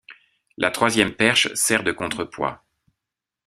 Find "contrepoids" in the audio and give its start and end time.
1.91-2.65